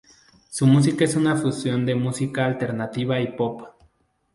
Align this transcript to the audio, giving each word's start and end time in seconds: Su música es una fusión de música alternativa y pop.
Su 0.49 0.65
música 0.65 1.03
es 1.05 1.15
una 1.15 1.35
fusión 1.35 1.85
de 1.85 1.93
música 1.93 2.43
alternativa 2.47 3.19
y 3.19 3.33
pop. 3.33 3.67